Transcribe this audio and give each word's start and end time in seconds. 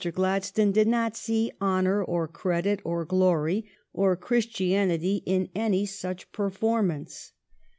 Gladstone 0.13 0.71
did 0.71 0.87
not 0.87 1.15
see 1.15 1.51
honor, 1.61 2.03
or 2.03 2.27
credit, 2.27 2.79
or 2.83 3.05
glory, 3.05 3.65
or 3.93 4.15
Christi 4.15 4.69
anity 4.71 5.21
in 5.27 5.49
any 5.53 5.85
such 5.85 6.31
performance. 6.31 7.33